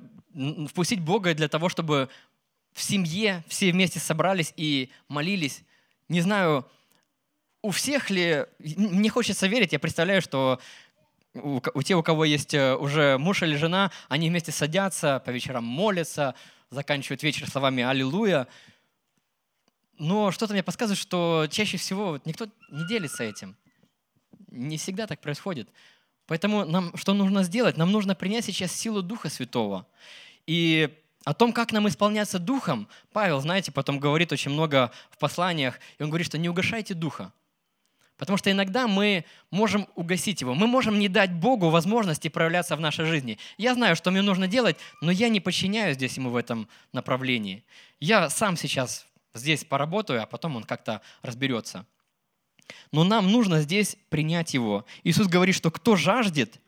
[0.68, 2.08] впустить Бога для того, чтобы
[2.78, 5.64] в семье все вместе собрались и молились.
[6.08, 6.64] Не знаю,
[7.60, 10.60] у всех ли, мне хочется верить, я представляю, что
[11.34, 15.30] у, у тех, у кого есть э, уже муж или жена, они вместе садятся, по
[15.30, 16.36] вечерам молятся,
[16.70, 18.46] заканчивают вечер словами «Аллилуйя».
[19.98, 23.56] Но что-то мне подсказывает, что чаще всего никто не делится этим.
[24.52, 25.68] Не всегда так происходит.
[26.28, 27.76] Поэтому нам что нужно сделать?
[27.76, 29.84] Нам нужно принять сейчас силу Духа Святого.
[30.46, 35.78] И о том, как нам исполняться Духом, Павел, знаете, потом говорит очень много в посланиях,
[35.98, 37.32] и он говорит, что не угошайте Духа.
[38.18, 40.54] Потому что иногда мы можем угасить его.
[40.54, 43.38] Мы можем не дать Богу возможности проявляться в нашей жизни.
[43.58, 47.64] Я знаю, что мне нужно делать, но я не подчиняю здесь ему в этом направлении.
[48.00, 51.86] Я сам сейчас здесь поработаю, а потом он как-то разберется.
[52.90, 54.84] Но нам нужно здесь принять его.
[55.04, 56.60] Иисус говорит, что кто жаждет,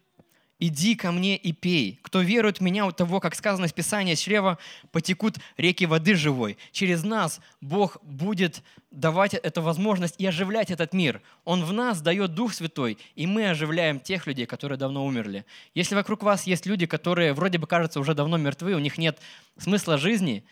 [0.60, 1.98] иди ко мне и пей.
[2.02, 4.58] Кто верует в меня, у того, как сказано в Писании, с чрева
[4.92, 6.58] потекут реки воды живой.
[6.70, 11.22] Через нас Бог будет давать эту возможность и оживлять этот мир.
[11.44, 15.44] Он в нас дает Дух Святой, и мы оживляем тех людей, которые давно умерли.
[15.74, 19.18] Если вокруг вас есть люди, которые вроде бы кажутся уже давно мертвы, у них нет
[19.58, 20.44] смысла жизни,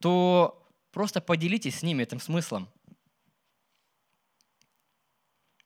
[0.00, 2.68] то просто поделитесь с ними этим смыслом.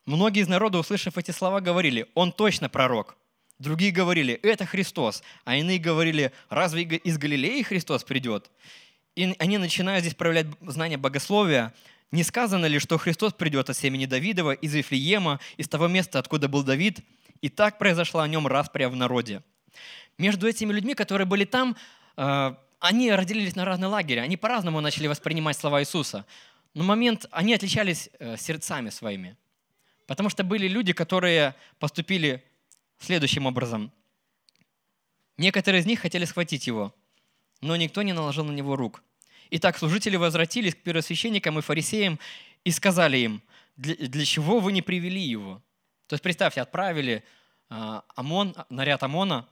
[0.07, 3.17] Многие из народа, услышав эти слова, говорили, он точно пророк.
[3.61, 5.23] Другие говорили, это Христос.
[5.45, 8.51] А иные говорили, разве из Галилеи Христос придет?
[9.17, 11.75] И они начинают здесь проявлять знание богословия.
[12.11, 16.49] Не сказано ли, что Христос придет от семени Давидова, из Вифлеема, из того места, откуда
[16.49, 17.01] был Давид?
[17.43, 19.43] И так произошла о нем распря в народе.
[20.17, 21.77] Между этими людьми, которые были там,
[22.17, 24.23] э, они разделились на разные лагеря.
[24.23, 26.25] Они по-разному начали воспринимать слова Иисуса.
[26.73, 29.37] Но момент, они отличались э, сердцами своими.
[30.07, 32.43] Потому что были люди, которые поступили
[33.01, 33.93] следующим образом.
[35.37, 36.95] Некоторые из них хотели схватить его,
[37.61, 39.03] но никто не наложил на него рук.
[39.51, 42.19] Итак, служители возвратились к первосвященникам и фарисеям
[42.65, 43.43] и сказали им,
[43.77, 45.63] для, чего вы не привели его?
[46.07, 47.25] То есть представьте, отправили
[47.71, 49.49] э, ОМОН, наряд ОМОНа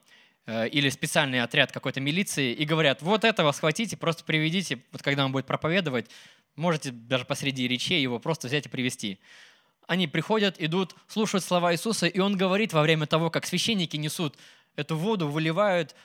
[0.46, 5.24] э, или специальный отряд какой-то милиции и говорят, вот этого схватите, просто приведите, вот когда
[5.24, 6.10] он будет проповедовать,
[6.54, 9.18] можете даже посреди речей его просто взять и привести
[9.88, 14.36] они приходят, идут, слушают слова Иисуса, и Он говорит во время того, как священники несут
[14.76, 15.96] эту воду, выливают,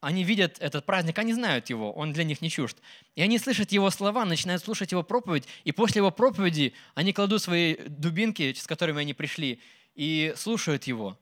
[0.00, 2.78] они видят этот праздник, они знают его, он для них не чужд.
[3.16, 7.42] И они слышат его слова, начинают слушать его проповедь, и после его проповеди они кладут
[7.42, 9.60] свои дубинки, с которыми они пришли,
[9.94, 11.18] и слушают его.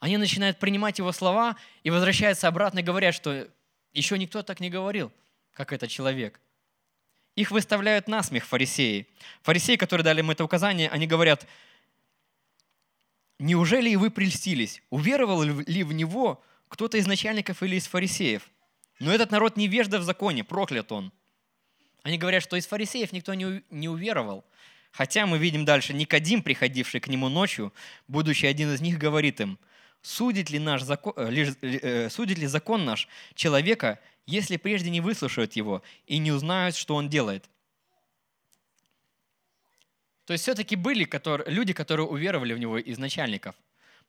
[0.00, 3.48] они начинают принимать его слова и возвращаются обратно и говорят, что
[3.94, 5.10] еще никто так не говорил,
[5.52, 6.40] как этот человек.
[7.38, 9.06] Их выставляют на смех фарисеи.
[9.42, 11.46] Фарисеи, которые дали им это указание, они говорят,
[13.38, 14.82] неужели и вы прельстились?
[14.90, 18.42] Уверовал ли в него кто-то из начальников или из фарисеев?
[18.98, 21.12] Но этот народ невежда в законе, проклят он.
[22.02, 24.44] Они говорят, что из фарисеев никто не, не уверовал.
[24.90, 27.72] Хотя мы видим дальше, Никодим, приходивший к нему ночью,
[28.08, 29.60] будучи один из них, говорит им,
[30.02, 35.54] судит ли, наш закон, э, э, судит ли закон наш человека, если прежде не выслушают
[35.54, 37.48] его и не узнают, что он делает?
[40.26, 43.54] То есть все-таки были которые, люди, которые уверовали в него из начальников.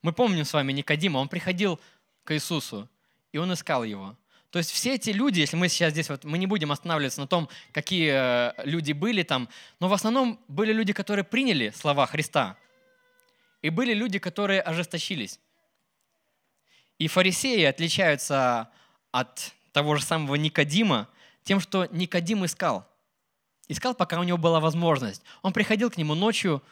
[0.02, 1.80] Мы помним с вами Никодима, он приходил
[2.24, 2.86] к Иисусу,
[3.32, 4.14] и он искал его.
[4.50, 7.26] То есть все эти люди, если мы сейчас здесь, вот, мы не будем останавливаться на
[7.26, 9.48] том, какие э, люди были там,
[9.78, 12.58] но в основном были люди, которые приняли слова Христа,
[13.62, 15.40] и были люди, которые ожесточились.
[16.98, 18.68] И фарисеи отличаются
[19.12, 21.08] от того же самого Никодима
[21.42, 22.86] тем, что Никодим искал.
[23.68, 25.22] Искал, пока у него была возможность.
[25.42, 26.62] Он приходил к нему ночью,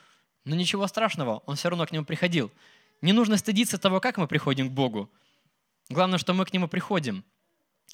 [0.44, 2.50] но ничего страшного, он все равно к нему приходил.
[3.00, 5.10] Не нужно стыдиться того, как мы приходим к Богу.
[5.88, 7.24] Главное, что мы к Нему приходим–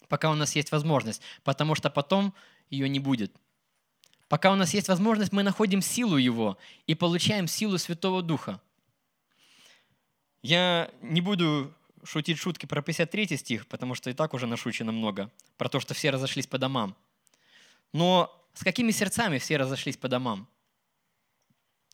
[0.08, 2.34] пока у нас есть возможность, потому что потом
[2.70, 3.34] ее не будет.
[4.28, 8.60] Пока у нас есть возможность, мы находим силу Его и получаем силу Святого Духа.
[10.42, 11.72] Я не буду
[12.04, 15.94] шутить шутки про 53 стих, потому что и так уже нашучено много, про то, что
[15.94, 16.96] все разошлись по домам.
[17.92, 20.48] Но с какими сердцами все разошлись по домам?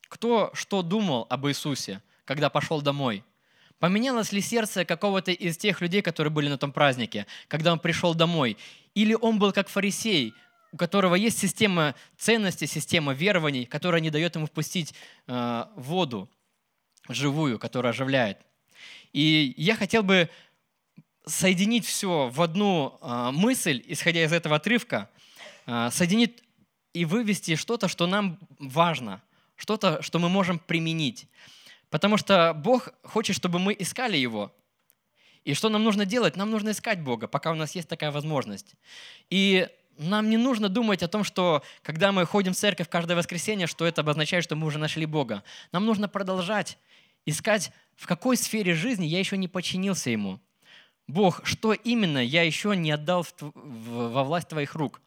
[0.08, 3.24] Кто что думал об Иисусе, когда пошел домой?
[3.78, 8.14] Поменялось ли сердце какого-то из тех людей, которые были на том празднике, когда он пришел
[8.14, 8.58] домой?
[8.94, 10.34] Или он был как фарисей,
[10.72, 14.94] у которого есть система ценностей, система верований, которая не дает ему впустить
[15.26, 16.28] э, воду
[17.08, 18.38] живую, которая оживляет.
[19.12, 20.28] И я хотел бы
[21.26, 25.11] соединить все в одну э, мысль, исходя из этого отрывка,
[25.66, 26.42] э, соединить
[26.92, 29.22] и вывести что-то, что нам важно,
[29.56, 31.28] что-то, что мы можем применить.
[31.88, 34.52] Потому что Бог хочет, чтобы мы искали Его.
[35.44, 36.36] И что нам нужно делать?
[36.36, 38.74] Нам нужно искать Бога, пока у нас есть такая возможность.
[39.30, 43.66] И нам не нужно думать о том, что когда мы ходим в церковь каждое воскресенье,
[43.66, 45.42] что это обозначает, что мы уже нашли Бога.
[45.72, 46.78] Нам нужно продолжать
[47.27, 50.41] искать, в какой сфере жизни я еще не подчинился Ему.
[51.07, 55.01] Бог, что именно я еще не отдал во власть Твоих рук?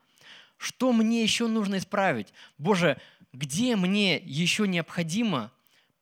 [0.57, 2.33] Что мне еще нужно исправить?
[2.57, 2.99] Боже,
[3.31, 5.51] где мне еще необходимо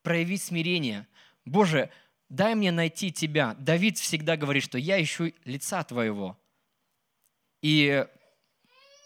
[0.03, 1.07] проявить смирение.
[1.45, 1.89] Боже,
[2.29, 3.55] дай мне найти Тебя.
[3.59, 6.37] Давид всегда говорит, что я ищу лица Твоего.
[7.61, 8.05] И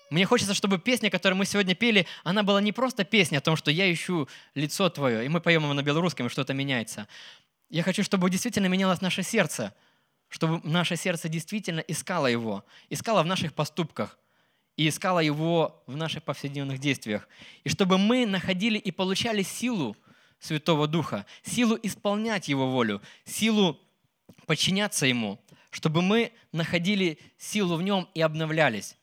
[0.09, 3.55] мне хочется, чтобы песня, которую мы сегодня пели, она была не просто песня о том,
[3.55, 7.07] что я ищу лицо Твое, и мы поем его на белорусском, и что-то меняется.
[7.69, 9.73] Я хочу, чтобы действительно менялось наше сердце,
[10.29, 14.19] чтобы наше сердце действительно искало Его, искало в наших поступках
[14.77, 17.27] и искало Его в наших повседневных действиях.
[17.63, 19.97] И чтобы мы находили и получали силу
[20.39, 23.79] Святого Духа, силу исполнять Его волю, силу
[24.45, 25.41] подчиняться Ему,
[25.71, 28.95] чтобы мы находили силу в Нем и обновлялись.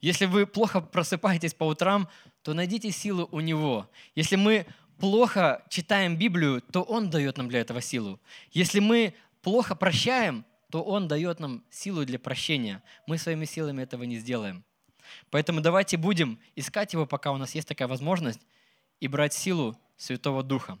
[0.00, 2.08] Если вы плохо просыпаетесь по утрам,
[2.42, 3.88] то найдите силу у Него.
[4.14, 4.66] Если мы
[4.98, 8.20] плохо читаем Библию, то Он дает нам для этого силу.
[8.52, 12.82] Если мы плохо прощаем, то Он дает нам силу для прощения.
[13.06, 14.64] Мы своими силами этого не сделаем.
[15.30, 18.40] Поэтому давайте будем искать Его, пока у нас есть такая возможность,
[19.00, 20.78] и брать силу Святого Духа.